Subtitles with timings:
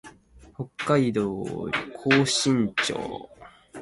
[0.55, 1.29] 北海道
[1.93, 2.97] 厚真町